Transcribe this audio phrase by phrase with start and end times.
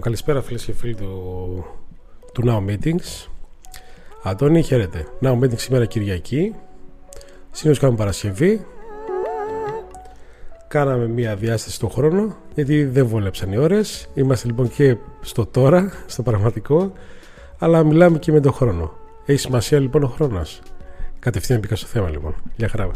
[0.00, 1.64] καλησπέρα φίλες και φίλοι του,
[2.32, 3.26] του Now Meetings.
[4.22, 5.06] Αντώνη, χαίρετε.
[5.20, 6.54] Now Meetings σήμερα Κυριακή.
[7.50, 8.66] Συνήθως κάνουμε Παρασκευή.
[10.68, 14.08] Κάναμε μία διάσταση στο χρόνο γιατί δεν βόλεψαν οι ώρες.
[14.14, 16.92] Είμαστε λοιπόν και στο τώρα, στο πραγματικό,
[17.58, 18.92] αλλά μιλάμε και με τον χρόνο.
[19.26, 20.60] Έχει σημασία λοιπόν ο χρόνος.
[21.18, 22.34] Κατευθείαν μπήκα στο θέμα λοιπόν.
[22.56, 22.90] Γεια χαρά.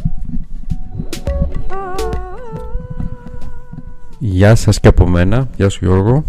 [4.18, 5.48] Γεια σας και από μένα.
[5.56, 6.24] Γεια σου Γιώργο.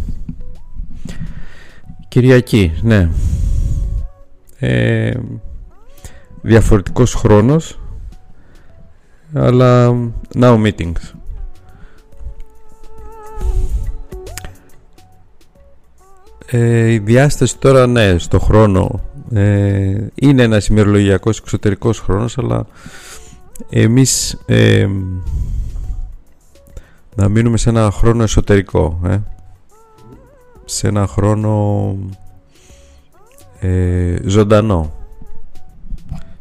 [2.11, 3.09] Κυριακή, ναι.
[4.59, 5.11] Ε,
[6.41, 7.79] διαφορετικός χρόνος
[9.33, 9.95] αλλά
[10.33, 11.13] now meetings
[16.45, 19.01] ε, η διάσταση τώρα ναι στο χρόνο
[19.33, 22.65] ε, είναι ένας ημερολογιακός εξωτερικός χρόνος αλλά
[23.69, 24.87] εμείς ε,
[27.15, 29.17] να μείνουμε σε ένα χρόνο εσωτερικό ε
[30.71, 31.95] σε ένα χρόνο
[33.59, 34.93] ε, ζωντανό.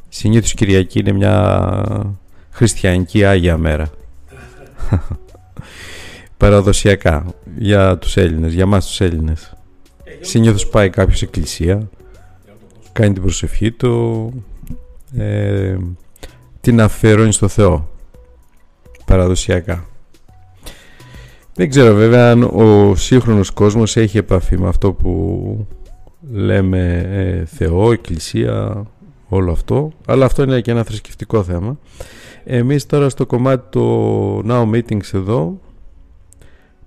[0.08, 2.08] Συνήθως Κυριακή είναι μια
[2.50, 3.90] χριστιανική Άγια μέρα.
[6.36, 7.26] Παραδοσιακά
[7.56, 9.52] για τους Έλληνες, για μας τους Έλληνες.
[10.20, 11.88] Συνήθως πάει κάποιος εκκλησία,
[12.92, 14.32] κάνει την προσευχή του,
[15.16, 15.76] ε,
[16.60, 17.88] την αφιερώνει στο Θεό.
[19.04, 19.84] Παραδοσιακά.
[21.60, 25.66] Δεν ξέρω βέβαια αν ο σύγχρονος κόσμος έχει επαφή με αυτό που
[26.32, 28.86] λέμε ε, Θεό, Εκκλησία,
[29.28, 29.92] όλο αυτό.
[30.06, 31.78] Αλλά αυτό είναι και ένα θρησκευτικό θέμα.
[32.44, 35.60] Εμείς τώρα στο κομμάτι του Now Meetings εδώ,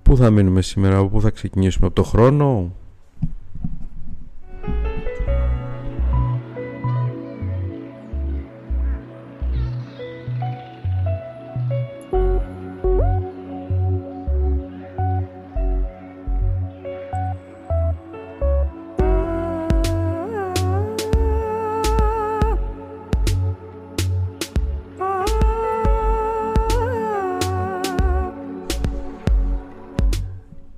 [0.01, 2.75] πού θα μείνουμε σήμερα, πού θα ξεκινήσουμε, από το χρόνο,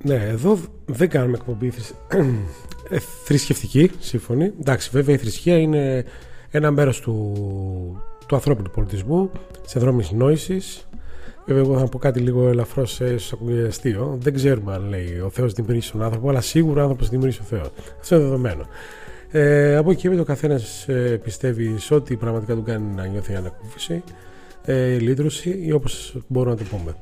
[0.06, 1.66] Ναι, εδώ δεν κάνουμε εκπομπή
[2.88, 4.52] ε, θρησκευτική, σύμφωνη.
[4.60, 6.04] Εντάξει, βέβαια η θρησκεία είναι
[6.50, 7.32] ένα μέρος του,
[8.26, 9.30] του ανθρώπινου πολιτισμού,
[9.72, 10.88] τη δρόμη νόησης.
[11.46, 14.18] Βέβαια, εγώ θα πω κάτι λίγο ελαφρώς, ίσω ακούγεται αστείο.
[14.20, 17.46] Δεν ξέρουμε αν λέει ο Θεός δημιουργήσει τον άνθρωπο, αλλά σίγουρα ο άνθρωπος δημιουργήσει ο
[17.48, 17.70] Θεό.
[18.00, 18.66] Αυτό είναι δεδομένο.
[19.30, 23.06] Ε, από εκεί και μετά ο καθένας ε, πιστεύει σε ό,τι πραγματικά του κάνει να
[23.06, 24.02] νιώθει ανακούφιση,
[24.64, 26.94] ε, λύτρωση ή όπως μπορούμε να το πούμε.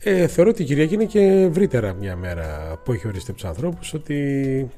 [0.00, 3.48] Ε, θεωρώ ότι η Κυριακή είναι και ευρύτερα μια μέρα που έχει οριστεί από τους
[3.48, 4.70] ανθρώπους ότι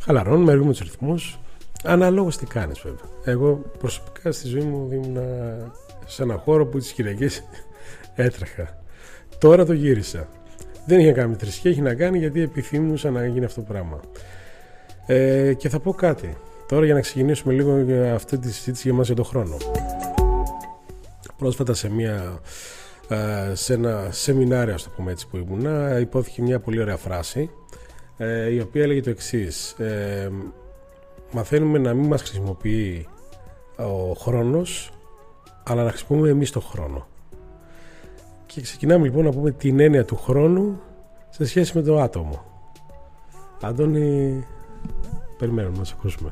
[0.00, 1.38] χαλαρώνουμε, εργούμε τους ρυθμούς.
[1.84, 3.04] Αναλόγως τι κάνεις, βέβαια.
[3.24, 5.18] Εγώ προσωπικά στη ζωή μου ήμουν
[6.06, 7.42] σε ένα χώρο που τις Κυριακές
[8.14, 8.78] έτρεχα.
[9.38, 10.28] Τώρα το γύρισα.
[10.86, 13.66] Δεν είχε να κάνει με θρησκεία, έχει να κάνει γιατί επιθυμούσα να γίνει αυτό το
[13.72, 14.00] πράγμα.
[15.06, 16.36] Ε, και θα πω κάτι.
[16.68, 19.56] Τώρα για να ξεκινήσουμε λίγο για αυτή τη συζήτηση για μας για τον χρόνο.
[21.36, 22.77] Πρόσφατα σε μια ε,
[23.52, 27.50] σε ένα σεμινάριο, ας το πούμε έτσι, που ήμουνα, υπόθηκε μια πολύ ωραία φράση
[28.16, 29.70] ε, η οποία έλεγε το εξής.
[29.72, 30.30] Ε,
[31.32, 33.08] μαθαίνουμε να μην μας χρησιμοποιεί
[33.76, 34.92] ο χρόνος
[35.62, 37.06] αλλά να χρησιμοποιούμε εμείς το χρόνο
[38.46, 40.80] και ξεκινάμε λοιπόν να πούμε την έννοια του χρόνου
[41.28, 42.44] σε σχέση με το άτομο
[43.62, 44.46] Αντώνη
[45.38, 46.30] περιμένουμε να σε ακούσουμε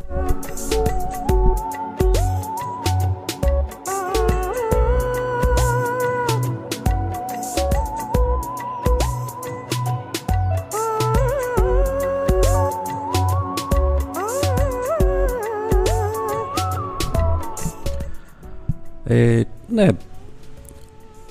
[19.16, 19.88] Ε, ναι,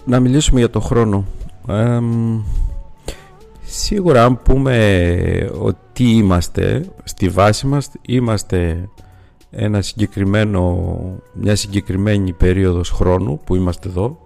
[0.05, 1.25] να μιλήσουμε για το χρόνο.
[3.65, 8.89] σίγουρα αν πούμε ότι είμαστε στη βάση μας είμαστε
[9.49, 10.89] ένα συγκεκριμένο,
[11.33, 14.17] μια συγκεκριμένη περίοδος χρόνου που είμαστε εδώ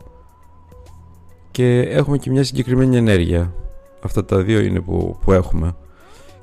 [1.52, 3.54] και έχουμε και μια συγκεκριμένη ενέργεια.
[4.02, 5.76] Αυτά τα δύο είναι που, που έχουμε.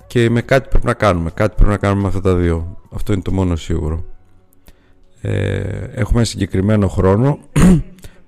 [0.07, 2.77] Και με κάτι πρέπει να κάνουμε κάτι πρέπει να κάνουμε με αυτά τα δύο.
[2.95, 4.05] Αυτό είναι το μόνο σίγουρο
[5.27, 7.39] ε, έχουμε ένα συγκεκριμένο χρόνο.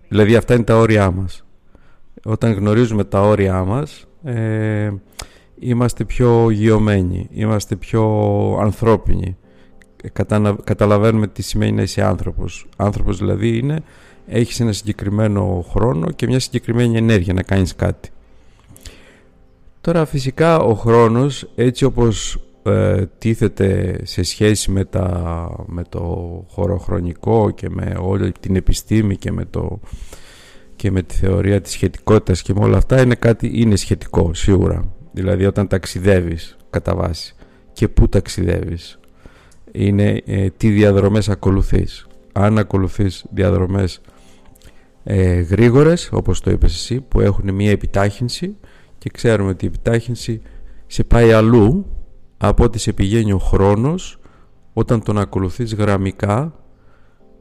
[0.08, 1.44] Δηλαδή αυτά είναι τα όρια μας.
[2.24, 4.90] Όταν γνωρίζουμε τα όρια μας ε,
[5.58, 8.04] είμαστε πιο γιωμένοι είμαστε πιο
[8.60, 9.36] ανθρώπινοι.
[10.64, 12.66] Καταλαβαίνουμε τι σημαίνει να είσαι άνθρωπος.
[12.76, 13.82] Άνθρωπος δηλαδή είναι
[14.26, 18.10] έχεις ένα συγκεκριμένο χρόνο και μια συγκεκριμένη ενέργεια να κάνεις κάτι.
[19.80, 26.00] Τώρα φυσικά ο χρόνος έτσι όπως ε, τίθεται σε σχέση με, τα, με το
[26.48, 29.80] χωροχρονικό και με όλη την επιστήμη και με, το,
[30.76, 34.92] και με τη θεωρία της σχετικότητας και με όλα αυτά είναι κάτι είναι σχετικό σίγουρα.
[35.12, 37.34] Δηλαδή όταν ταξιδεύεις κατά βάση
[37.72, 38.98] και πού ταξιδεύεις
[39.72, 42.06] είναι ε, τι διαδρομές ακολουθείς.
[42.32, 44.00] Αν ακολουθείς διαδρομές
[45.04, 48.56] ε, γρήγορες όπως το είπες εσύ που έχουν μια επιτάχυνση
[48.98, 50.42] και ξέρουμε ότι η επιτάχυνση
[50.86, 51.86] σε πάει αλλού
[52.38, 54.20] από ότι σε πηγαίνει ο χρόνος
[54.72, 56.54] όταν τον ακολουθείς γραμμικά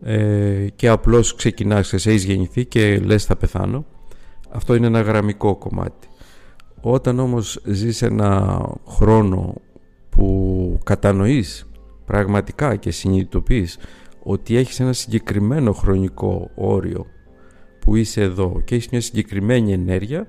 [0.01, 3.85] ε, και απλώς ξεκινάς, σε έχεις γεννηθεί και λες θα πεθάνω
[4.49, 6.07] αυτό είναι ένα γραμμικό κομμάτι.
[6.81, 9.53] Όταν όμως ζεις ένα χρόνο
[10.09, 11.69] που κατανοείς
[12.05, 13.77] πραγματικά και συνειδητοποιείς
[14.23, 17.05] ότι έχεις ένα συγκεκριμένο χρονικό όριο
[17.79, 20.27] που είσαι εδώ και έχεις μια συγκεκριμένη ενέργεια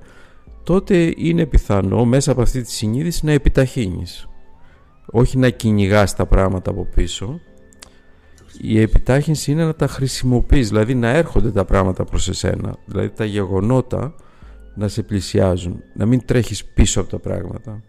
[0.62, 4.28] τότε είναι πιθανό μέσα από αυτή τη συνείδηση να επιταχύνεις
[5.10, 7.40] όχι να κυνηγάς τα πράγματα από πίσω.
[8.60, 12.76] Η επιτάχυνση είναι να τα χρησιμοποιείς δηλαδή να έρχονται τα πράγματα προς εσένα.
[12.84, 14.14] Δηλαδή τα γεγονότα
[14.74, 17.82] να σε πλησιάζουν να μην τρέχεις πίσω από τα πράγματα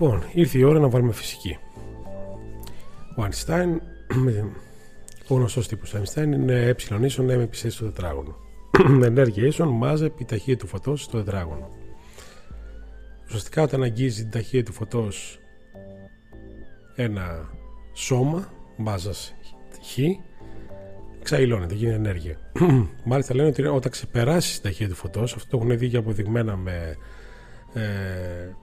[0.00, 1.58] Λοιπόν, ήρθε η ώρα να βάλουμε φυσική.
[3.16, 3.76] Ο Einstein,
[5.28, 8.36] ο γνωστός τύπος του Einstein είναι ε ίσον με επισέση στο τετράγωνο.
[9.04, 11.68] Ενέργεια ίσον μάζε η ταχύτητα του φωτός στο τετράγωνο.
[13.26, 15.38] Ουσιαστικά όταν αγγίζει την ταχύτητα του φωτός
[16.94, 17.50] ένα
[17.92, 19.34] σώμα, μάζας
[19.82, 19.98] χ,
[21.20, 22.36] εξαϊλώνεται, γίνει ενέργεια.
[23.04, 26.56] Μάλιστα λένε ότι όταν ξεπεράσει την ταχύτητα του φωτός, αυτό το έχουν δει και αποδειγμένα
[26.56, 26.96] με,
[27.74, 28.54] ε,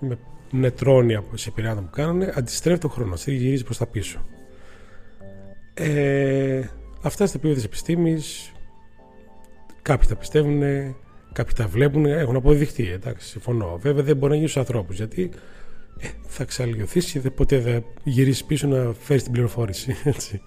[0.00, 0.18] με
[0.52, 4.20] νετρόνια σε πειράματα που κάνανε, αντιστρέφει το χρόνο, αυτή γυρίζει προς τα πίσω.
[5.74, 6.62] Ε,
[7.02, 8.52] αυτά στα επίπεδα της επιστήμης,
[9.82, 10.60] κάποιοι τα πιστεύουν,
[11.32, 12.90] κάποιοι τα βλέπουν, έχουν αποδειχτεί.
[12.90, 13.78] Εντάξει, συμφωνώ.
[13.80, 15.30] Βέβαια δεν μπορεί να γίνει στους ανθρώπους γιατί
[15.98, 19.96] ε, θα ξαλειωθεί και ποτέ δεν γυρίσει πίσω να φέρεις την πληροφόρηση.
[20.04, 20.42] Έτσι.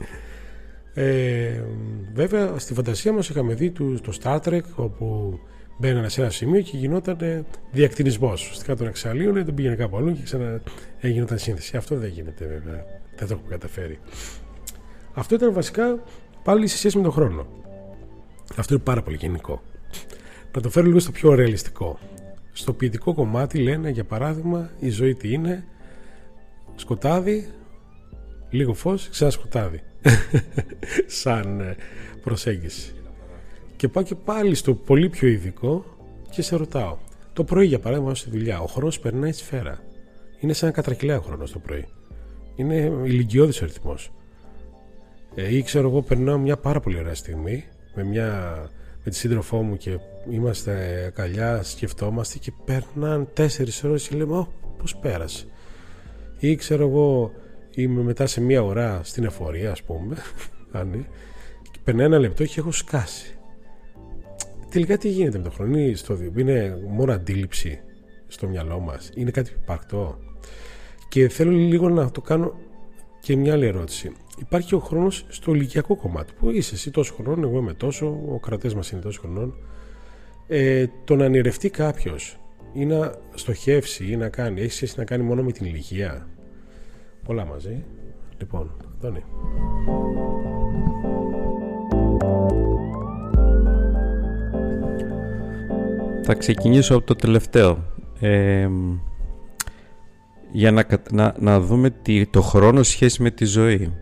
[0.93, 1.63] Ε,
[2.13, 5.39] βέβαια στη φαντασία μας είχαμε δει το Star Trek όπου
[5.77, 8.41] μπαίνανε σε ένα σημείο και γινόταν διακτηνισμός.
[8.41, 10.61] Ουσιαστικά τον εξαλείωνε, τον πήγαινε κάπου αλλού και ξανά
[10.99, 11.77] έγιναν σύνθεση.
[11.77, 12.85] Αυτό δεν γίνεται βέβαια.
[13.15, 13.99] Δεν το έχουμε καταφέρει.
[15.13, 16.03] Αυτό ήταν βασικά
[16.43, 17.47] πάλι σε σχέση με τον χρόνο.
[18.55, 19.61] Αυτό είναι πάρα πολύ γενικό.
[20.55, 21.99] Να το φέρω λίγο στο πιο ρεαλιστικό.
[22.51, 25.65] Στο ποιητικό κομμάτι λένε για παράδειγμα η ζωή τι είναι
[26.75, 27.47] σκοτάδι,
[28.49, 29.81] λίγο φως, ξανά σκοτάδι.
[31.21, 31.75] Σαν ε,
[32.23, 32.93] προσέγγιση.
[33.85, 35.85] Και πάω και πάλι στο πολύ πιο ειδικό
[36.29, 36.97] και σε ρωτάω.
[37.33, 39.79] Το πρωί, για παράδειγμα, στη δουλειά, ο χρόνος περνάει σφαίρα.
[40.39, 41.85] Είναι σαν να κατρακυλάει ο χρόνος το πρωί.
[42.55, 44.11] Είναι ηλικιώδης ο ρυθμός.
[45.35, 47.63] Ε, ή ξέρω εγώ, περνάω μια πάρα πολύ ωραία στιγμή
[47.95, 48.59] με, μια,
[49.03, 49.99] με τη σύντροφό μου και
[50.29, 55.45] είμαστε καλιά, σκεφτόμαστε και περνάνε τέσσερις ώρες και λέμε, Ω, πώς πέρασε.
[56.39, 57.31] Ή ξέρω εγώ,
[57.71, 60.15] είμαι μετά σε μια ώρα στην εφορία, ας πούμε,
[61.71, 63.34] και περνάει ένα λεπτό και έχω σκάσει
[64.75, 67.79] τελικά τι γίνεται με το χρόνο, στο, είναι μόνο αντίληψη
[68.27, 69.11] στο μυαλό μας.
[69.15, 70.19] Είναι κάτι υπαρκτό.
[71.09, 72.59] Και θέλω λίγο να το κάνω
[73.19, 74.11] και μια άλλη ερώτηση.
[74.39, 78.39] Υπάρχει ο χρόνος στο ηλικιακό κομμάτι που είσαι εσύ τόσο χρόνο, εγώ είμαι τόσο, ο
[78.39, 79.55] κρατές μας είναι τόσο χρονών.
[80.47, 82.39] Ε, το να ανηρευτεί κάποιος
[82.73, 86.27] ή να στοχεύσει ή να κάνει, έχεις σχέση να κάνει μόνο με την ηλικία;
[87.23, 87.83] Πολλά μαζί.
[88.37, 89.23] Λοιπόν, Αντώνη.
[96.27, 97.93] Θα ξεκινήσω από το τελευταίο.
[98.19, 98.69] Ε,
[100.51, 103.93] για να, να, να δούμε τι, το χρόνο σχέση με τη ζωή.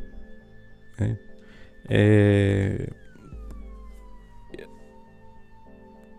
[0.96, 1.14] Ε,
[1.88, 2.86] ε,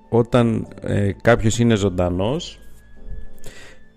[0.08, 2.60] όταν ε, κάποιος είναι ζωντανός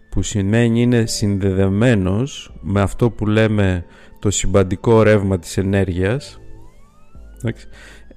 [0.10, 3.86] που σημαίνει είναι συνδεδεμένος με αυτό που λέμε
[4.20, 6.40] το συμπαντικό ρεύμα της ενέργειας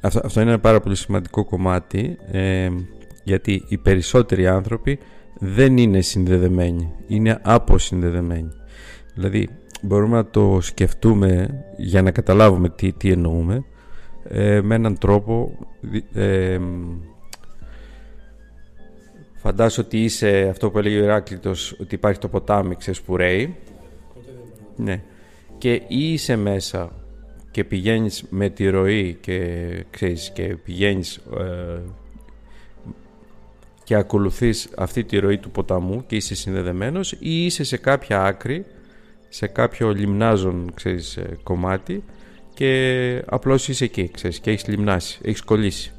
[0.00, 2.68] αυτό, αυτό είναι ένα πάρα πολύ σημαντικό κομμάτι ε,
[3.22, 4.98] γιατί οι περισσότεροι άνθρωποι
[5.38, 8.48] δεν είναι συνδεδεμένοι, είναι αποσυνδεδεμένοι.
[9.14, 9.48] Δηλαδή
[9.82, 13.64] μπορούμε να το σκεφτούμε για να καταλάβουμε τι, τι εννοούμε
[14.24, 15.58] ε, με έναν τρόπο
[16.14, 16.58] ε,
[19.34, 23.56] φαντάσου ότι είσαι αυτό που έλεγε ο Ηράκλητος ότι υπάρχει το ποτάμι ξέρεις που ρέει
[24.76, 25.02] ναι.
[25.58, 26.92] και ή είσαι μέσα
[27.50, 31.80] και πηγαίνεις με τη ροή και, ξέρεις, και πηγαίνεις ε,
[33.90, 38.66] και ακολουθείς αυτή τη ροή του ποταμού και είσαι συνδεδεμένος ή είσαι σε κάποια άκρη,
[39.28, 42.04] σε κάποιο λιμνάζον ξέρεις, ε, κομμάτι
[42.54, 45.92] και απλώς είσαι εκεί ξέρεις, και έχεις λιμνάσει, έχεις κολλήσει.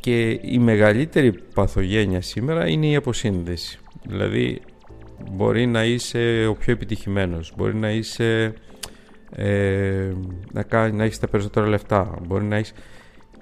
[0.00, 3.78] Και η μεγαλύτερη παθογένεια σήμερα είναι η αποσύνδεση.
[4.06, 4.60] Δηλαδή
[5.30, 8.54] μπορεί να είσαι ο πιο επιτυχημένος, μπορεί να είσαι
[9.36, 10.12] ε,
[10.52, 12.72] να, να έχεις τα περισσότερα λεφτά, μπορεί να έχεις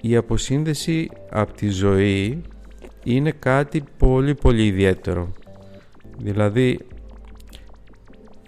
[0.05, 2.41] η αποσύνδεση από τη ζωή
[3.03, 5.31] είναι κάτι πολύ πολύ ιδιαίτερο.
[6.17, 6.79] Δηλαδή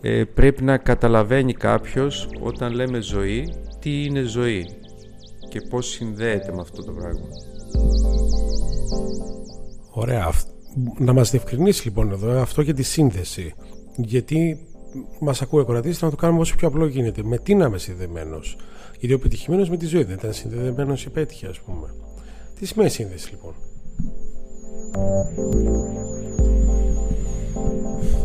[0.01, 4.65] ε, πρέπει να καταλαβαίνει κάποιος όταν λέμε ζωή τι είναι ζωή
[5.49, 7.27] και πώς συνδέεται με αυτό το πράγμα.
[9.91, 10.31] Ωραία.
[10.97, 13.53] Να μας διευκρινίσει λοιπόν εδώ αυτό για τη σύνδεση.
[13.95, 14.57] Γιατί
[15.19, 17.23] μας ακούει ο να το κάνουμε όσο πιο απλό γίνεται.
[17.23, 18.57] Με τι να είμαι συνδεμένος;
[18.99, 21.93] Γιατί ο επιτυχημένος με τη ζωή δεν ήταν συνδεδεμένο υπέτυχε, ας πούμε.
[22.59, 23.53] Τι σημαίνει σύνδεση, λοιπόν;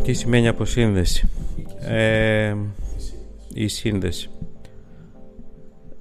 [0.03, 1.29] Τι σημαίνει αποσύνδεση;
[1.79, 2.55] Ε,
[3.53, 4.29] η σύνδεση.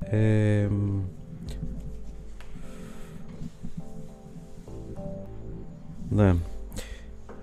[0.01, 0.69] Ε,
[6.11, 6.35] ναι.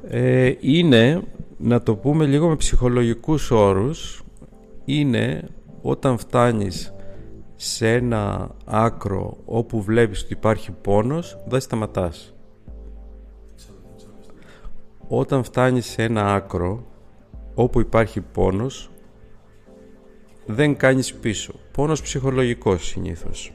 [0.09, 1.21] Ε, είναι,
[1.57, 4.23] να το πούμε λίγο με ψυχολογικούς όρους,
[4.85, 5.49] είναι
[5.81, 6.93] όταν φτάνεις
[7.55, 12.35] σε ένα άκρο όπου βλέπεις ότι υπάρχει πόνος δεν σταματάς.
[15.07, 16.85] Όταν φτάνεις σε ένα άκρο
[17.53, 18.89] όπου υπάρχει πόνος
[20.45, 21.53] δεν κάνεις πίσω.
[21.71, 23.53] Πόνος ψυχολογικός συνήθως.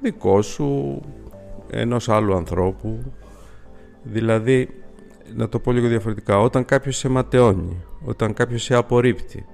[0.00, 1.00] Δικός σου
[1.70, 3.12] ενός άλλου ανθρώπου.
[4.02, 4.68] Δηλαδή
[5.34, 9.44] να το πω λίγο διαφορετικά όταν κάποιος σε ματαιώνει όταν κάποιος σε απορρίπτει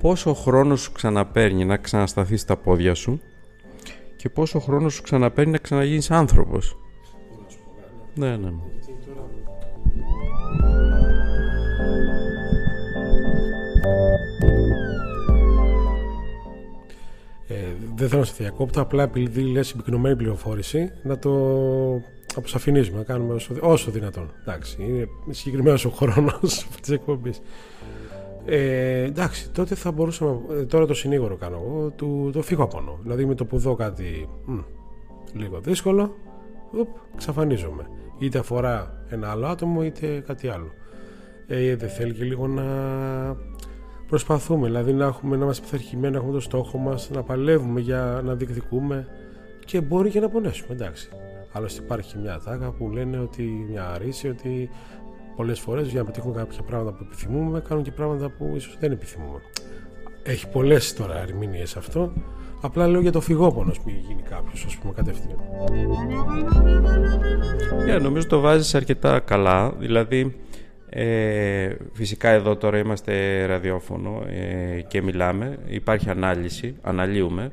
[0.00, 3.20] πόσο χρόνο σου ξαναπέρνει να ξανασταθείς στα πόδια σου
[4.16, 6.76] και πόσο χρόνο σου ξαναπέρνει να ξαναγίνεις άνθρωπος;
[8.14, 8.48] Ναι, ναι.
[17.48, 17.54] Ε,
[17.94, 21.30] δεν θέλω να σε διακόπτω, απλά επειδή λες συμπυκνωμένη πληροφόρηση, να το
[22.34, 24.32] αποσαφηνίζουμε, να κάνουμε όσο, όσο δυνατόν.
[24.40, 27.40] Εντάξει, είναι συγκεκριμένος ο χρόνος της εκπομπής.
[28.44, 30.40] Ε, εντάξει, τότε θα μπορούσαμε.
[30.50, 31.90] Ε, τώρα το συνήγορο κάνω εγώ.
[31.90, 34.58] Του, το φύγω από Δηλαδή με το που δω κάτι μ,
[35.32, 36.14] λίγο δύσκολο,
[36.72, 37.86] ουπ, ξαφανίζομαι.
[38.18, 40.70] Είτε αφορά ένα άλλο άτομο, είτε κάτι άλλο.
[41.46, 42.64] Ε, δεν θέλει και λίγο να
[44.06, 48.20] προσπαθούμε, δηλαδή να, έχουμε, να είμαστε πειθαρχημένοι, να έχουμε το στόχο μας, να παλεύουμε για
[48.24, 49.06] να διεκδικούμε
[49.64, 50.74] και μπορεί και να πονέσουμε.
[50.74, 51.10] Εντάξει.
[51.52, 54.70] Άλλωστε υπάρχει μια τάκα που λένε ότι μια αρίση ότι
[55.36, 58.92] πολλές φορές για να πετύχουμε κάποια πράγματα που επιθυμούμε, κάνουν και πράγματα που ίσως δεν
[58.92, 59.40] επιθυμούμε.
[60.22, 62.12] Έχει πολλές τώρα ερμηνείες αυτό.
[62.62, 65.38] Απλά λέω για το φυγόπονος που γίνει κάποιος, ας πούμε, κατευθείαν.
[67.86, 69.72] Yeah, νομίζω το βάζεις αρκετά καλά.
[69.78, 70.36] Δηλαδή,
[70.88, 75.58] ε, φυσικά εδώ τώρα είμαστε ραδιόφωνο ε, και μιλάμε.
[75.66, 77.52] Υπάρχει ανάλυση, αναλύουμε.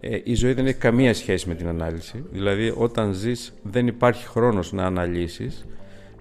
[0.00, 2.24] Ε, η ζωή δεν έχει καμία σχέση με την ανάλυση.
[2.32, 5.64] Δηλαδή, όταν ζεις δεν υπάρχει χρόνος να αναλύσεις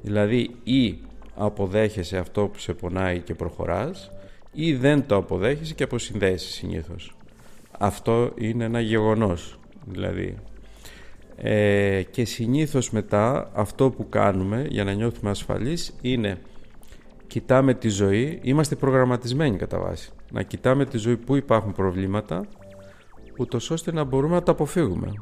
[0.06, 0.98] Δηλαδή ή
[1.36, 4.12] αποδέχεσαι αυτό που σε πονάει και προχωράς
[4.52, 7.16] ή δεν το αποδέχεσαι και αποσυνδέεσαι συνήθως.
[7.72, 9.60] Αυτό είναι ένα γεγονός.
[9.86, 10.36] Δηλαδή
[11.38, 16.38] Ε, και συνήθως μετά αυτό που κάνουμε για να νιώθουμε ασφαλείς είναι
[17.28, 22.46] κοιτάμε τη ζωή, είμαστε προγραμματισμένοι κατά βάση, να κοιτάμε τη ζωή που υπάρχουν προβλήματα
[23.38, 25.14] ούτως ώστε να μπορούμε να τα αποφύγουμε.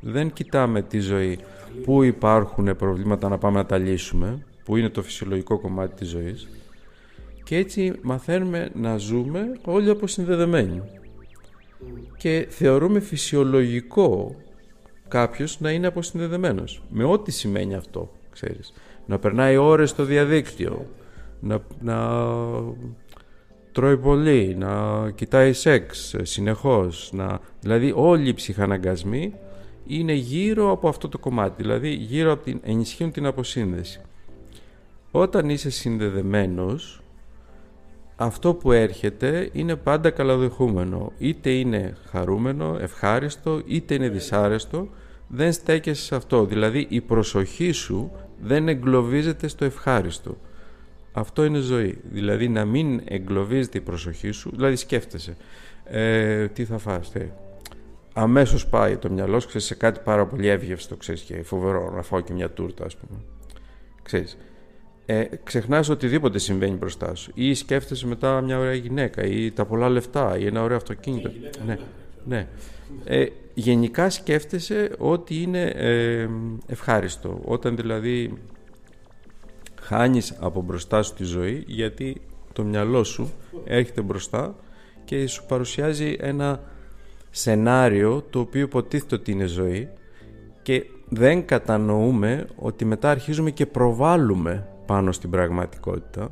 [0.00, 1.38] Δεν κοιτάμε τη ζωή
[1.84, 6.48] που υπάρχουν προβλήματα να πάμε να τα λύσουμε, που είναι το φυσιολογικό κομμάτι της ζωής
[7.48, 10.82] και έτσι μαθαίνουμε να ζούμε όλοι αποσυνδεδεμένοι.
[12.16, 14.34] Και θεωρούμε φυσιολογικό
[15.08, 16.82] κάποιος να είναι αποσυνδεδεμένος.
[16.90, 18.72] Με ό,τι σημαίνει αυτό, ξέρεις.
[19.06, 20.86] Να περνάει ώρες στο διαδίκτυο,
[21.40, 22.22] να, να
[23.78, 24.70] τρώει πολύ, να
[25.14, 27.10] κοιτάει σεξ συνεχώς.
[27.12, 27.40] Να...
[27.60, 29.34] Δηλαδή όλοι οι ψυχαναγκασμοί
[29.86, 34.00] είναι γύρω από αυτό το κομμάτι, δηλαδή γύρω από την, ενισχύουν την αποσύνδεση.
[35.10, 37.02] Όταν είσαι συνδεδεμένος,
[38.16, 41.12] αυτό που έρχεται είναι πάντα καλαδεχούμενο.
[41.18, 44.88] Είτε είναι χαρούμενο, ευχάριστο, είτε είναι δυσάρεστο,
[45.28, 46.44] δεν στέκεσαι σε αυτό.
[46.44, 50.36] Δηλαδή η προσοχή σου δεν εγκλωβίζεται στο ευχάριστο.
[51.12, 51.98] Αυτό είναι ζωή.
[52.10, 55.36] Δηλαδή να μην εγκλωβίζεται η προσοχή σου, δηλαδή σκέφτεσαι
[55.84, 57.20] ε, τι θα φας, τι.
[58.12, 62.20] Αμέσως πάει το μυαλό σου σε κάτι πάρα πολύ εύγευστο, ξέρεις, και φοβερό να φάω
[62.20, 63.20] και μια τούρτα, ας πούμε.
[64.02, 64.38] Ξέρεις,
[65.06, 69.88] ε, ξεχνάς οτιδήποτε συμβαίνει μπροστά σου ή σκέφτεσαι μετά μια ωραία γυναίκα ή τα πολλά
[69.88, 71.30] λεφτά ή ένα ωραίο αυτοκίνητο.
[71.66, 71.78] Ναι,
[72.24, 72.48] ναι.
[73.04, 76.28] Ε, γενικά σκέφτεσαι ότι είναι ε,
[76.66, 77.40] ευχάριστο.
[77.44, 78.38] Όταν δηλαδή
[79.88, 82.20] χάνεις από μπροστά σου τη ζωή γιατί
[82.52, 83.32] το μυαλό σου
[83.64, 84.54] έρχεται μπροστά
[85.04, 86.60] και σου παρουσιάζει ένα
[87.30, 89.88] σενάριο το οποίο υποτίθεται ότι είναι ζωή
[90.62, 96.30] και δεν κατανοούμε ότι μετά αρχίζουμε και προβάλλουμε πάνω στην πραγματικότητα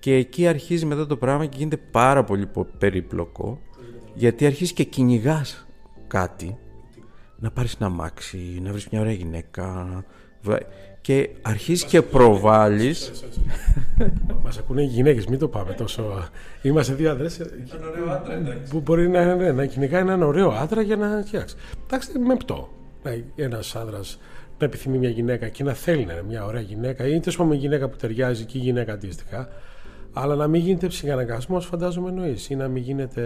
[0.00, 3.58] και εκεί αρχίζει μετά το πράγμα και γίνεται πάρα πολύ περίπλοκο
[4.14, 5.66] γιατί αρχίζει και κυνηγάς
[6.06, 6.58] κάτι.
[7.38, 10.04] Να πάρεις ένα μάξι, να βρεις μια ωραία γυναίκα
[11.04, 13.24] και αρχίζεις και προβάλλεις
[14.42, 16.28] Μας ακούνε οι γυναίκες, μην το πάμε τόσο
[16.62, 17.40] Είμαστε δύο άντρες
[18.68, 22.68] Που μπορεί να, ναι, να κυνηγάει έναν ωραίο άντρα για να φτιάξει Εντάξει, με πτώ
[23.34, 24.18] Ένας άντρας
[24.58, 27.54] να επιθυμεί μια γυναίκα και να θέλει να είναι μια ωραία γυναίκα ή τέλος μια
[27.54, 29.48] γυναίκα που ταιριάζει και η γυναίκα αντίστοιχα.
[30.12, 32.50] Αλλά να μην γίνεται ψυχαναγκασμός, φαντάζομαι εννοείς.
[32.50, 33.24] Ή να μην γίνεται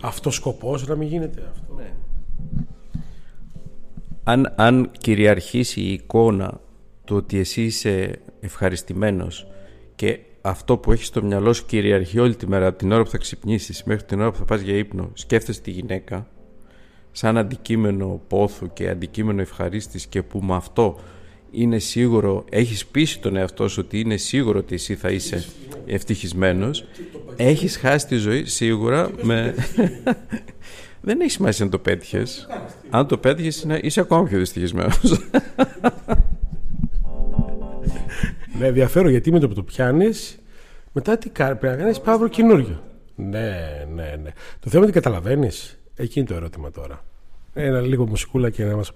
[0.00, 1.74] αυτός σκοπός, να μην γίνεται αυτό.
[1.74, 1.92] Ναι.
[4.24, 6.60] Αν, αν κυριαρχήσει η εικόνα
[7.08, 9.46] του ότι εσύ είσαι ευχαριστημένος
[9.94, 13.10] και αυτό που έχεις στο μυαλό σου κυριαρχεί όλη τη μέρα από την ώρα που
[13.10, 16.26] θα ξυπνήσεις μέχρι την ώρα που θα πας για ύπνο σκέφτεσαι τη γυναίκα
[17.12, 20.98] σαν αντικείμενο πόθου και αντικείμενο ευχαρίστης και που με αυτό
[21.50, 25.44] είναι σίγουρο, έχεις πείσει τον εαυτό σου ότι είναι σίγουρο ότι εσύ θα είσαι
[25.86, 26.84] ευτυχισμένος,
[27.36, 29.54] έχεις χάσει τη ζωή σίγουρα με...
[31.00, 32.46] Δεν έχει σημασία να το πέτυχες.
[32.90, 35.00] Αν το πέτυχες, είσαι ακόμα πιο δυστυχισμένος.
[38.58, 40.38] Ναι, ενδιαφέρον γιατί με το που το πιάνεις,
[40.92, 42.82] μετά τι κάνει, πρέπει να κάνεις παύρο καινούριο.
[43.14, 44.30] Ναι, ναι, ναι.
[44.60, 45.78] Το θέμα είναι ότι καταλαβαίνεις.
[45.96, 47.04] Εκεί είναι το ερώτημα τώρα.
[47.54, 48.92] Ένα λίγο μουσικούλα και να μας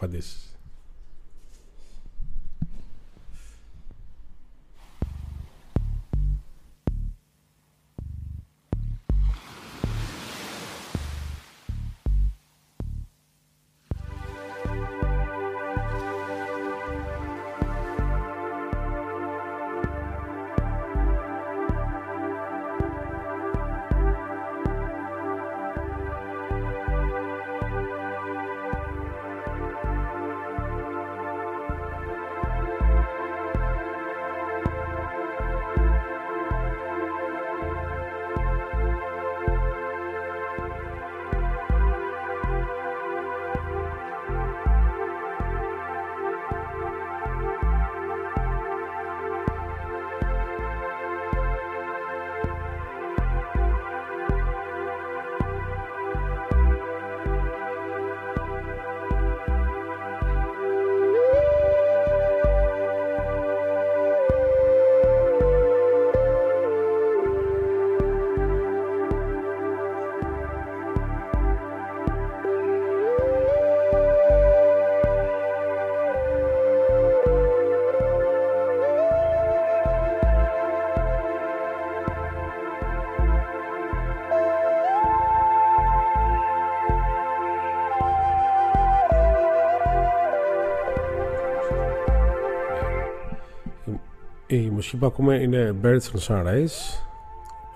[94.52, 94.70] απαντήσεις.
[94.70, 97.02] μουσική που ακούμε είναι Birds on Sunrise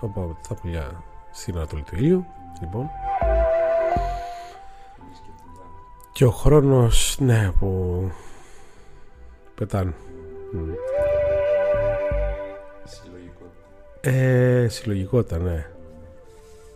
[0.01, 2.25] από τα πουλιά στην Ανατολή του ήλιου
[2.61, 2.89] λοιπόν.
[6.13, 8.01] Και ο χρόνος ναι που
[9.55, 9.93] πετάνε.
[14.01, 15.65] Ε, συλλογικότητα ναι.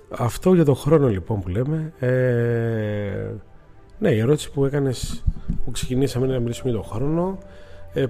[0.09, 1.93] Αυτό για τον χρόνο λοιπόν που λέμε.
[1.99, 3.31] Ε,
[3.99, 5.23] ναι η ερώτηση που έκανες
[5.65, 7.37] που ξεκινήσαμε να μιλήσουμε για τον χρόνο.
[7.37, 7.47] ε,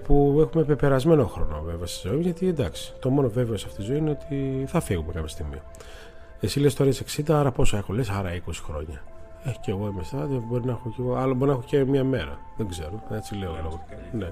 [0.04, 3.86] που έχουμε πεπερασμένο χρόνο βέβαια στη ζωή γιατί εντάξει το μόνο βέβαιο σε αυτή τη
[3.86, 5.62] ζωή είναι ότι θα φύγουμε κάποια στιγμή
[6.39, 9.04] εσύ λες τώρα είσαι 60 άρα πόσο έχω λες άρα 20 χρόνια
[9.44, 11.86] ε, και εγώ είμαι στάδιο, μπορεί να έχω και εγώ, άλλο μπορεί να έχω και
[11.86, 12.39] μία μέρα.
[12.58, 13.58] Δεν ξέρω, έτσι λέω.
[13.63, 13.86] Λόγω.
[14.12, 14.32] Ναι.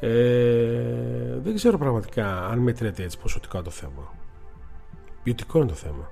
[0.00, 4.12] Ε, δεν ξέρω πραγματικά αν μετρέται έτσι ποσοτικά το θέμα.
[5.22, 6.10] Ποιοτικό είναι το θέμα,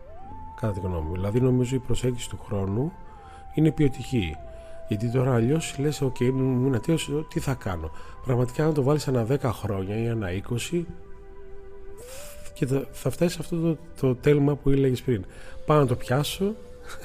[0.61, 1.13] κατά τη γνώμη μου.
[1.13, 2.93] Δηλαδή, νομίζω η προσέγγιση του χρόνου
[3.55, 4.37] είναι ποιοτική.
[4.89, 6.81] Γιατί τώρα αλλιώς λες: OK, μου είναι
[7.29, 7.91] τι θα κάνω.
[8.25, 10.29] Πραγματικά, αν το βάλεις ένα 10 χρόνια ή ένα
[10.71, 10.83] 20,
[12.55, 15.25] και θα φτάσει σε αυτό το, το τέλμα που έλεγες πριν.
[15.67, 16.55] Πάω να το πιάσω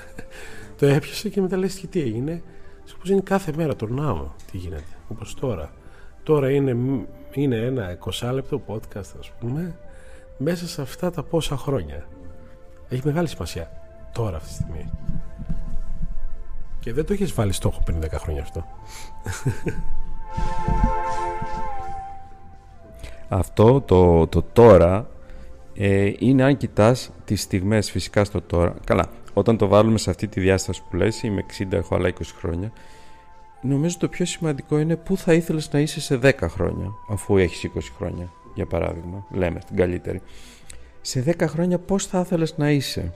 [0.77, 2.41] το έπιασε και μετά λες και τι έγινε;
[2.83, 4.97] Σκοπός είναι κάθε μέρα το ναό τι γίνεται.
[5.07, 5.73] Όπως τώρα.
[6.23, 6.77] Τώρα είναι,
[7.31, 9.75] είναι ένα 20 λεπτό podcast ας πούμε
[10.37, 12.07] μέσα σε αυτά τα πόσα χρόνια.
[12.89, 13.71] Έχει μεγάλη σημασία
[14.13, 14.91] τώρα αυτή τη στιγμή.
[16.88, 18.65] Και δεν το έχεις βάλει στόχο πριν 10 χρόνια αυτό.
[23.28, 25.10] Αυτό το, το τώρα
[25.73, 28.76] ε, είναι αν κοιτάς τις στιγμές φυσικά στο τώρα.
[28.84, 32.21] Καλά, όταν το βάλουμε σε αυτή τη διάσταση που λες, είμαι 60, έχω άλλα 20
[32.38, 32.71] χρόνια,
[33.62, 37.71] νομίζω το πιο σημαντικό είναι πού θα ήθελες να είσαι σε 10 χρόνια, αφού έχεις
[37.76, 40.21] 20 χρόνια, για παράδειγμα, λέμε την καλύτερη.
[41.02, 43.13] Σε 10 χρόνια πώς θα ήθελες να είσαι.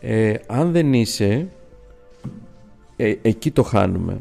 [0.00, 1.48] Ε, αν δεν είσαι,
[3.00, 4.20] ε, εκεί το χάνουμε.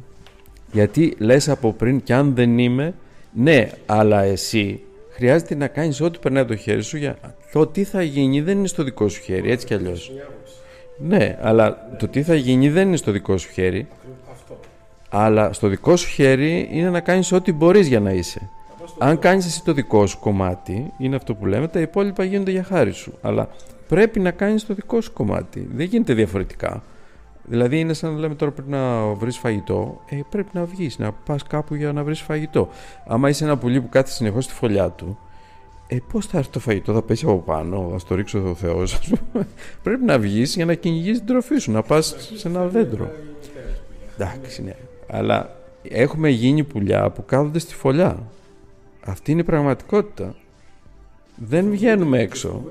[0.72, 2.94] Γιατί λες από πριν και αν δεν είμαι,
[3.34, 7.18] ναι, αλλά εσύ χρειάζεται να κάνεις ό,τι περνάει το χέρι σου για
[7.52, 10.12] το τι θα γίνει δεν είναι στο δικό σου χέρι, έτσι κι αλλιώς.
[10.98, 13.88] Ναι, αλλά το τι θα γίνει δεν είναι στο δικό σου χέρι.
[15.10, 18.50] Αλλά στο δικό σου χέρι είναι να κάνεις ό,τι μπορείς για να είσαι.
[18.98, 22.64] Αν κάνεις εσύ το δικό σου κομμάτι, είναι αυτό που λέμε, τα υπόλοιπα γίνονται για
[22.64, 23.14] χάρη σου.
[23.22, 23.50] Αλλά
[23.88, 25.68] πρέπει να κάνεις το δικό σου κομμάτι.
[25.74, 26.84] Δεν γίνεται διαφορετικά.
[27.50, 30.02] Δηλαδή είναι σαν να λέμε τώρα πρέπει να βρεις φαγητό.
[30.10, 32.70] Ε, πρέπει να βγεις, να πας κάπου για να βρεις φαγητό.
[33.08, 35.18] Άμα είσαι ένα πουλί που κάθεται συνεχώς στη φωλιά του,
[35.88, 38.94] ε, πώς θα έρθει το φαγητό, θα πέσει από πάνω, θα το ρίξω ο Θεός,
[38.94, 39.48] ας πούμε.
[39.84, 43.12] Πρέπει να βγεις για να κυνηγήσεις την τροφή σου, να πας σε ένα δέντρο.
[44.18, 44.76] Εντάξει, ναι.
[45.08, 48.24] Αλλά έχουμε γίνει πουλιά που κάθονται στη φωλιά.
[49.06, 50.36] Αυτή είναι η πραγματικότητα.
[51.36, 52.64] Δεν βγαίνουμε έξω.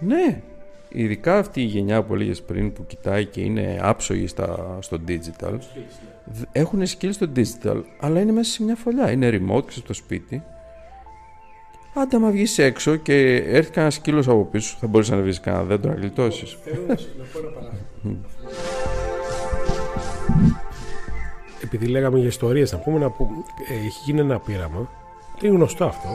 [0.00, 0.42] Ναι.
[0.88, 5.58] Ειδικά αυτή η γενιά που έλεγε πριν που κοιτάει και είναι άψογη στα, στο digital.
[6.52, 9.10] Έχουν skills στο digital, αλλά είναι μέσα σε μια φωλιά.
[9.10, 10.42] Είναι remote και στο σπίτι
[11.94, 15.64] Άντε, άμα βγεις έξω και έρθει κανένας σκύλος από πίσω, θα μπορείς να βρεις κανένα
[15.64, 16.58] δέντρο να γλιτώσεις.
[21.62, 24.90] Επειδή λέγαμε για ιστορίες, να πούμε να που έχει γίνει ένα πείραμα.
[25.42, 26.08] Είναι γνωστό αυτό.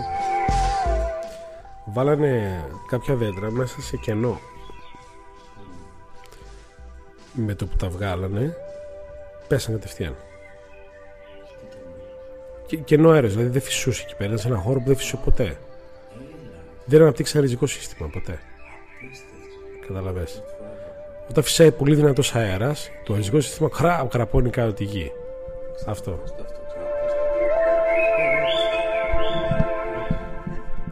[1.85, 4.39] Βάλανε κάποια δέντρα μέσα σε κενό.
[7.33, 8.55] Με το που τα βγάλανε,
[9.47, 10.15] πέσανε κατευθείαν.
[12.65, 14.37] Και, κενό αέρας, δηλαδή δεν φυσούσε εκεί πέρα.
[14.37, 15.57] σε ένα χώρο που δεν φυσούσε ποτέ.
[16.85, 18.39] Δεν αναπτύξει ριζικό σύστημα ποτέ.
[19.87, 20.27] Καταλαβέ.
[21.29, 25.11] Όταν φυσάει πολύ δυνατός αέρας, το ριζικό σύστημα κρά, κραπώνει κάτω τη γη.
[25.87, 26.23] Αυτό.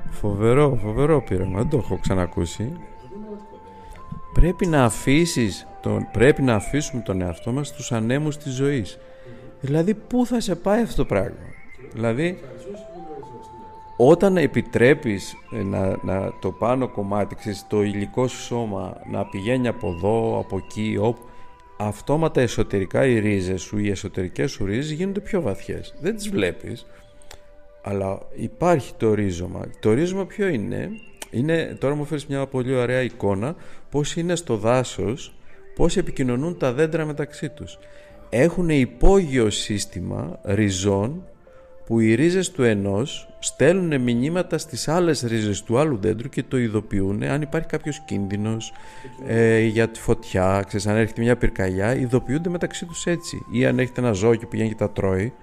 [0.10, 1.58] Φοβερό, φοβερό πείραμα.
[1.58, 2.72] Δεν το έχω ξανακούσει.
[4.34, 8.98] Πρέπει να αφήσεις τον, πρέπει να αφήσουμε τον εαυτό μας στους ανέμους της ζωής.
[9.62, 11.46] Δηλαδή πού θα σε πάει αυτό το πράγμα;
[11.94, 12.40] Δηλαδή
[13.98, 19.68] όταν επιτρέπεις ε, να, να το πάνω κομμάτι, ξέρεις, το υλικό σου σώμα να πηγαίνει
[19.68, 21.22] από εδώ, από εκεί, όπου,
[21.78, 25.94] αυτόματα εσωτερικά οι ρίζες σου, οι εσωτερικές σου ρίζες γίνονται πιο βαθιές.
[26.00, 26.86] Δεν τις βλέπεις,
[27.82, 29.62] αλλά υπάρχει το ρίζωμα.
[29.80, 30.90] Το ρίζωμα ποιο είναι,
[31.32, 33.56] είναι τώρα μου φέρεις μια πολύ ωραία εικόνα,
[33.90, 35.34] πώς είναι στο δάσος,
[35.76, 37.80] πώς επικοινωνούν τα δέντρα μεταξύ τους.
[38.30, 41.24] Έχουν υπόγειο σύστημα ριζών
[41.86, 46.58] που οι ρίζες του ενός στέλνουν μηνύματα στις άλλες ρίζες του άλλου δέντρου και το
[46.58, 48.74] ειδοποιούν αν υπάρχει κάποιος κίνδυνος
[49.28, 53.46] ε, για τη φωτιά, ξέρεις, αν έρχεται μια πυρκαγιά, ειδοποιούνται μεταξύ τους έτσι.
[53.52, 55.34] Ή αν έχετε ένα ζώο και πηγαίνει και τα τρώει,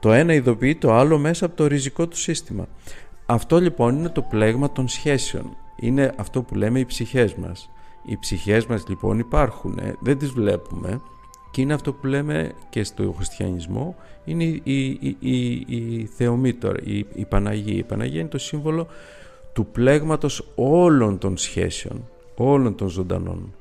[0.00, 2.68] το ένα ειδοποιεί το άλλο μέσα από το ριζικό του σύστημα.
[3.26, 5.56] Αυτό λοιπόν είναι το πλέγμα των σχέσεων.
[5.76, 7.70] Είναι αυτό που λέμε οι ψυχές μας.
[8.04, 11.00] Οι ψυχές μας λοιπόν υπάρχουν, δεν τις βλέπουμε,
[11.50, 17.06] και είναι αυτό που λέμε και στο χριστιανισμό, είναι η, η, η, η Θεομήτωρα, η,
[17.14, 17.76] η Παναγία.
[17.76, 18.86] Η Παναγία είναι το σύμβολο
[19.52, 23.54] του πλέγματος όλων των σχέσεων, όλων των ζωντανών.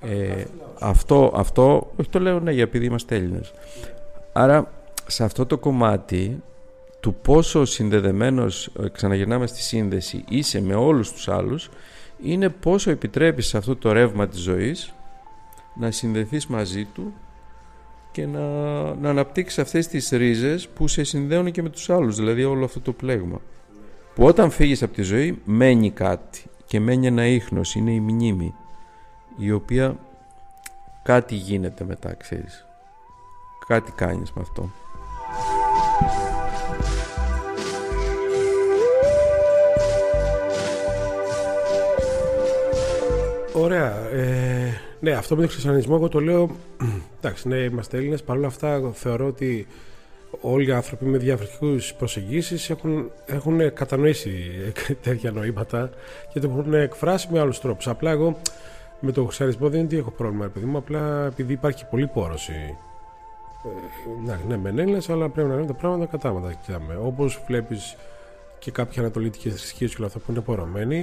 [0.00, 0.44] Ε,
[0.80, 3.52] αυτό, αυτό, όχι το λέω ναι, επειδή είμαστε Έλληνες.
[4.32, 4.72] Άρα,
[5.06, 6.42] σε αυτό το κομμάτι
[7.06, 11.70] του πόσο συνδεδεμένος, ε, ξαναγυρνάμε στη σύνδεση, είσαι με όλους τους άλλους,
[12.22, 14.94] είναι πόσο επιτρέπεις σε αυτό το ρεύμα της ζωής
[15.74, 17.12] να συνδεθείς μαζί του
[18.12, 18.40] και να,
[18.94, 22.80] να αναπτύξεις αυτές τις ρίζες που σε συνδέουν και με τους άλλους, δηλαδή όλο αυτό
[22.80, 23.40] το πλέγμα.
[24.14, 28.54] Που όταν φύγεις από τη ζωή μένει κάτι και μένει ένα ίχνος, είναι η μνήμη,
[29.36, 29.96] η οποία
[31.02, 32.66] κάτι γίνεται μετά, ξέρεις.
[33.66, 34.70] Κάτι κάνεις με αυτό.
[43.58, 44.08] Ωραία.
[44.08, 46.50] Ε, ναι, αυτό με τον χριστιανισμό εγώ το λέω.
[47.18, 48.22] Εντάξει, ναι, είμαστε Έλληνες.
[48.22, 49.66] Παρ' όλα αυτά θεωρώ ότι
[50.40, 54.50] όλοι οι άνθρωποι με διαφορετικούς προσεγγίσεις έχουν, έχουν κατανοήσει
[55.02, 55.90] τέτοια νοήματα
[56.32, 57.88] και το έχουν εκφράσει με άλλους τρόπους.
[57.88, 58.36] Απλά εγώ
[59.00, 62.52] με τον χριστιανισμό δεν είναι ότι έχω πρόβλημα, επειδή μου, απλά επειδή υπάρχει πολλή πόρωση.
[63.64, 66.58] Ε, ναι, ναι, μεν Έλληνες, αλλά πρέπει να είναι τα πράγματα κατάματα.
[67.02, 67.96] Όπως βλέπεις
[68.58, 71.00] και κάποια ανατολίτικε θρησκείες και όλα αυτά που είναι πορωμένοι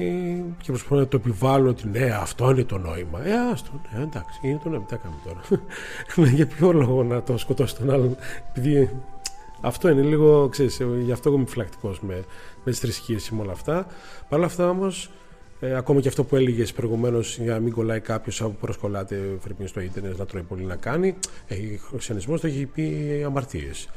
[0.61, 3.27] και προσπαθούν να το επιβάλλουν ότι ναι, αυτό είναι το νόημα.
[3.27, 4.85] Ε, άστο, ναι, εντάξει, είναι το νόημα.
[4.85, 6.29] Τι κάνουμε τώρα.
[6.35, 8.15] Για ποιο λόγο να το σκοτώσει τον άλλον,
[8.49, 8.89] επειδή
[9.61, 12.23] αυτό είναι λίγο, ξέρεις, γι' αυτό εγώ είμαι φυλακτικός με,
[12.63, 13.85] με τις θρησκείες και με όλα αυτά.
[14.29, 15.11] Παρ' όλα αυτά όμως,
[15.59, 19.79] ε, ακόμα και αυτό που έλεγες προηγουμένως για να μην κολλάει κάποιος που προσκολάται στο
[19.79, 21.15] ίντερνετ να τρώει πολύ να κάνει,
[21.47, 23.89] ε, ο χριστιανισμός το έχει πει αμαρτίες.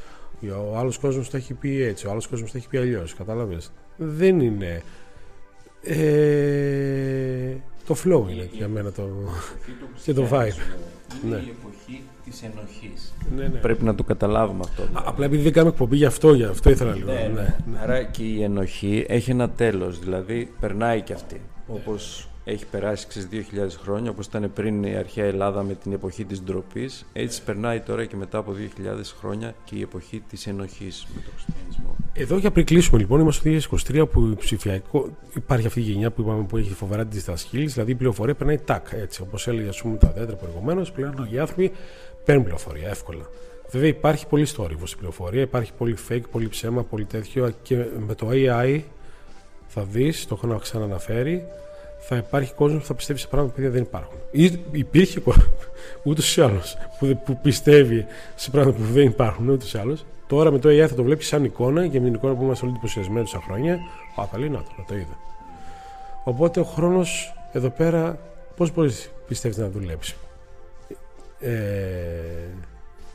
[0.71, 3.13] Ο άλλος κόσμος το έχει πει έτσι, ο άλλος κόσμος το έχει πει αλλιώς.
[3.15, 3.71] Κατάλαβες.
[3.97, 4.81] Δεν είναι.
[5.81, 7.55] Ε,
[7.87, 9.09] το flow είναι για μένα το.
[10.03, 10.61] και το vibe.
[11.23, 11.35] Είναι ναι.
[11.35, 13.13] η εποχή της ενοχής.
[13.35, 13.59] Ναι, ναι.
[13.59, 14.85] Πρέπει να το καταλάβουμε αυτό.
[14.85, 15.05] Δηλαδή.
[15.07, 17.11] απλά επειδή δεν κάνουμε εκπομπή γι' αυτό, γι' αυτό ήθελα λίγο.
[17.11, 17.79] Ναι, ναι, ναι.
[17.81, 19.99] Άρα και η ενοχή έχει ένα τέλος.
[19.99, 21.41] Δηλαδή περνάει και αυτή.
[21.67, 26.25] Όπως έχει περάσει ξέρεις, 2.000 χρόνια, όπως ήταν πριν η αρχαία Ελλάδα με την εποχή
[26.25, 27.05] της ντροπής.
[27.13, 31.33] έτσι περνάει τώρα και μετά από 2.000 χρόνια και η εποχή της ενοχής με τον
[31.33, 31.95] χριστιανισμό.
[32.13, 36.21] Εδώ για πριν κλείσουμε λοιπόν, είμαστε το 2023 που ψηφιακό, υπάρχει αυτή η γενιά που,
[36.21, 39.81] είπαμε, που έχει φοβερά τη διδασκύλη, δηλαδή η πληροφορία περνάει τάκ, έτσι, όπως έλεγε ας
[39.81, 41.71] πούμε τα δέντρα προηγουμένως, πλέον οι άνθρωποι
[42.25, 43.29] παίρνουν πληροφορία εύκολα.
[43.69, 48.15] Βέβαια υπάρχει πολύ στόριβο στην πληροφορία, υπάρχει πολύ fake, πολύ ψέμα, πολύ τέτοιο και με
[48.15, 48.81] το AI
[49.67, 51.45] θα δεις, το έχω ξαναναφέρει,
[52.09, 54.17] θα υπάρχει κόσμος που θα πιστεύει σε πράγματα που δεν υπάρχουν.
[54.31, 55.21] Ή υπήρχε
[56.03, 60.05] ούτως ή άλλως που, που πιστεύει σε πράγματα που δεν υπάρχουν ούτως ή άλλως.
[60.27, 62.65] Τώρα με το AI θα το βλέπει σαν εικόνα και με την εικόνα που είμαστε
[62.65, 63.79] όλοι εντυπωσιασμένοι τόσα χρόνια.
[64.15, 65.17] Α, θα λέει να το, το είδα.
[66.23, 68.19] Οπότε ο χρόνος εδώ πέρα
[68.55, 70.15] πώς μπορείς πιστεύεις να δουλέψει;
[71.39, 71.51] Ε,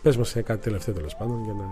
[0.02, 1.64] πες μας κάτι τελευταίο τέλος πάντων για να...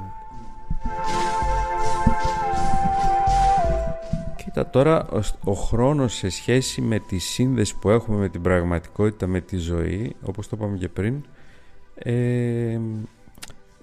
[4.52, 5.08] Κοίτα τώρα
[5.44, 10.16] ο, χρόνος σε σχέση με τη σύνδεση που έχουμε με την πραγματικότητα, με τη ζωή,
[10.22, 11.24] όπως το είπαμε και πριν,
[11.94, 12.78] ε,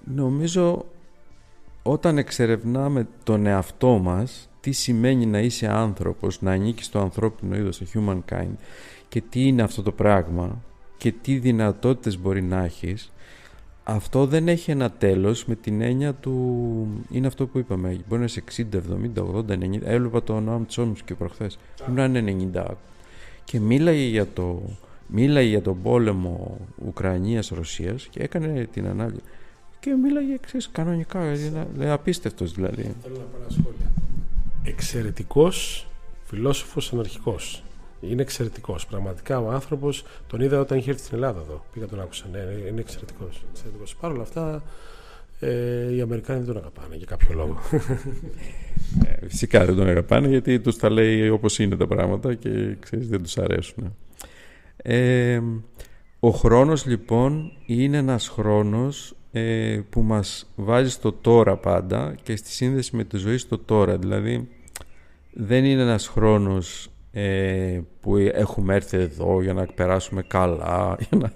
[0.04, 0.84] νομίζω
[1.82, 7.74] όταν εξερευνάμε τον εαυτό μας, τι σημαίνει να είσαι άνθρωπος, να ανήκεις στο ανθρώπινο είδος,
[7.74, 8.54] στο humankind
[9.08, 10.62] και τι είναι αυτό το πράγμα
[10.96, 13.12] και τι δυνατότητες μπορεί να έχεις,
[13.90, 16.86] αυτό δεν έχει ένα τέλος με την έννοια του...
[17.10, 18.00] Είναι αυτό που είπαμε.
[18.08, 18.80] Μπορεί να είσαι 60, 70,
[19.34, 19.82] 80, 90.
[19.82, 21.58] Έβλεπα τον Νοάμ και προχθές.
[21.88, 22.64] Μπορεί να είναι 90.
[23.44, 24.62] Και μίλαγε για το...
[25.06, 29.20] Μίλαγε για τον πόλεμο Ουκρανίας-Ρωσίας και έκανε την ανάλυση.
[29.80, 31.20] Και μίλαγε εξής κανονικά,
[31.76, 32.94] λέει απίστευτος δηλαδή.
[33.02, 33.92] Θέλω να πω ένα σχόλιο.
[34.62, 35.86] Εξαιρετικός
[36.24, 37.62] φιλόσοφος αναρχικός.
[38.00, 38.86] Είναι εξαιρετικός.
[38.86, 41.64] Πραγματικά ο άνθρωπος τον είδα όταν είχε έρθει στην Ελλάδα εδώ.
[41.72, 42.26] Πήγα τον άκουσα.
[42.32, 43.44] Ναι, είναι εξαιρετικός.
[43.50, 43.96] Εξαιρετικός.
[43.96, 44.62] Παρ' όλα αυτά
[45.40, 47.58] ε, οι Αμερικάνοι δεν τον αγαπάνε για κάποιο λόγο.
[49.04, 53.08] Ε, φυσικά δεν τον αγαπάνε γιατί τους τα λέει όπως είναι τα πράγματα και ξέρεις,
[53.08, 53.96] δεν τους αρέσουν.
[54.76, 55.40] Ε,
[56.20, 62.50] ο χρόνος λοιπόν είναι ένας χρόνος ε, που μας βάζει στο τώρα πάντα και στη
[62.50, 63.98] σύνδεση με τη ζωή στο τώρα.
[63.98, 64.48] Δηλαδή
[65.32, 66.90] δεν είναι ένας χρόνος ε,
[68.00, 71.32] που έχουμε έρθει εδώ για να περάσουμε καλά, για να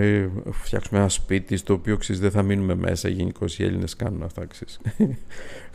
[0.00, 3.08] ε, φτιάξουμε ένα σπίτι στο οποίο ξέρεις, δεν θα μείνουμε μέσα.
[3.08, 4.46] Γενικώς οι Έλληνες κάνουν αυτά.
[4.46, 4.80] Ξέρεις.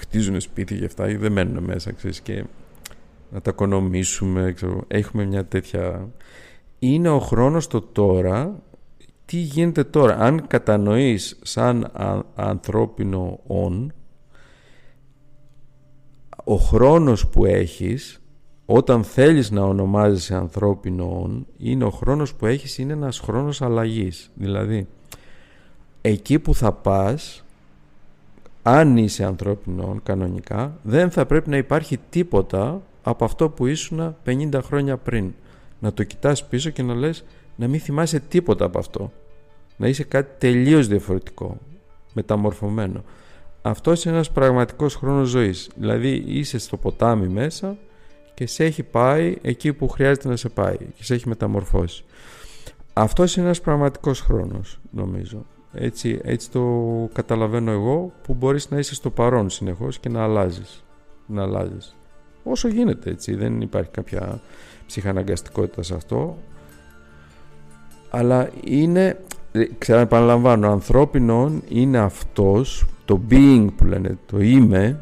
[0.01, 1.91] Χτίζουν σπίτι και αυτά ή δεν μένουν μέσα.
[1.91, 2.43] Ξέρεις, και
[3.31, 4.51] να τα οικονομήσουμε.
[4.51, 4.83] Ξέρω.
[4.87, 6.09] Έχουμε μια τέτοια.
[6.79, 8.61] Είναι ο χρόνος το τώρα.
[9.25, 11.91] Τι γίνεται τώρα; Αν κατανοείς σαν
[12.35, 13.91] ανθρώπινο όν
[16.43, 18.21] ο χρόνος που έχεις
[18.69, 24.87] όταν θέλεις να ονομάζεσαι ανθρώπινο είναι ο χρόνος που έχεις είναι ένας χρόνος αλλαγής δηλαδή
[26.01, 27.43] εκεί που θα πας
[28.63, 34.59] αν είσαι ανθρώπινο κανονικά δεν θα πρέπει να υπάρχει τίποτα από αυτό που ήσουν 50
[34.63, 35.33] χρόνια πριν
[35.79, 37.23] να το κοιτάς πίσω και να λες
[37.57, 39.11] να μην θυμάσαι τίποτα από αυτό.
[39.77, 41.57] Να είσαι κάτι τελείως διαφορετικό,
[42.13, 43.03] μεταμορφωμένο.
[43.61, 45.69] Αυτός είναι ένας πραγματικός χρόνος ζωής.
[45.75, 47.77] Δηλαδή είσαι στο ποτάμι μέσα
[48.37, 52.03] και σε έχει πάει εκεί που χρειάζεται να σε πάει και σε έχει μεταμορφώσει.
[52.93, 55.45] Αυτός είναι ένας πραγματικός χρόνος νομίζω.
[55.73, 56.63] Έτσι, έτσι το
[57.13, 60.83] καταλαβαίνω εγώ που μπορείς να είσαι στο παρόν συνεχώς και να αλλάζεις.
[61.25, 61.97] Να αλλάζεις.
[62.43, 64.39] Όσο γίνεται έτσι, δεν υπάρχει κάποια
[64.85, 66.37] ψυχαναγκαστικότητα σε αυτό.
[68.09, 69.19] Αλλά είναι,
[69.77, 74.99] ξέρω επαναλαμβάνω, ανθρώπινο είναι αυτός, το being που λένε, το είμαι,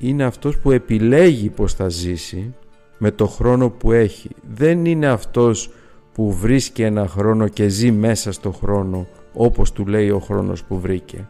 [0.00, 2.54] είναι αυτός που επιλέγει πως θα ζήσει
[2.98, 4.30] με το χρόνο που έχει.
[4.54, 5.70] Δεν είναι αυτός
[6.12, 10.80] που βρίσκει ένα χρόνο και ζει μέσα στο χρόνο όπως του λέει ο χρόνος που
[10.80, 11.28] βρήκε.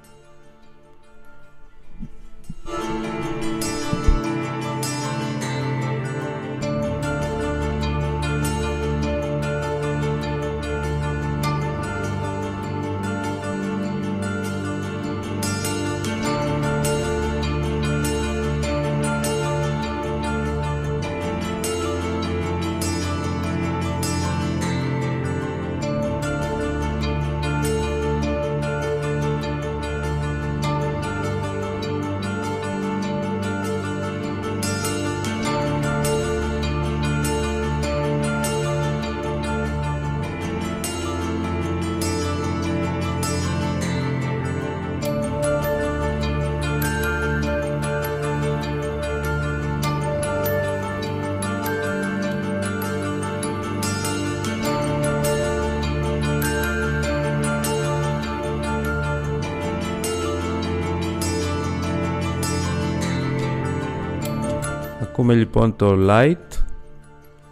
[65.21, 66.59] Ακούμε λοιπόν το Light,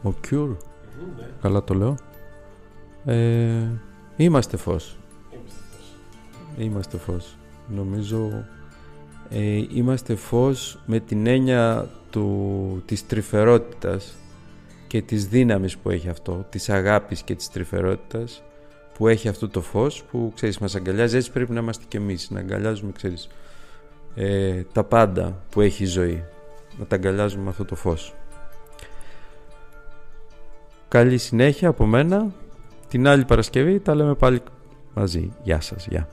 [0.02, 0.57] ο Cure,
[1.40, 1.96] καλά το λέω.
[3.04, 3.62] Ε,
[4.16, 4.96] είμαστε φως.
[6.59, 7.37] Είμαστε φως.
[7.68, 8.44] Νομίζω
[9.31, 14.14] ε, είμαστε φως με την έννοια του, της τρυφερότητας
[14.87, 18.42] και της δύναμης που έχει αυτό, της αγάπης και της τρυφερότητας
[18.94, 22.31] που έχει αυτό το φως που ξέρεις μας αγκαλιάζει, έτσι πρέπει να είμαστε κι εμείς,
[22.31, 23.28] να αγκαλιάζουμε ξέρεις
[24.14, 26.24] ε, τα πάντα που έχει η ζωή
[26.79, 28.14] να τα αγκαλιάζουμε με αυτό το φως.
[30.88, 32.33] Καλή συνέχεια από μένα.
[32.88, 34.43] Την άλλη Παρασκευή τα λέμε πάλι
[34.95, 35.33] μαζί.
[35.43, 35.87] Γεια σας.
[35.87, 36.09] Γεια.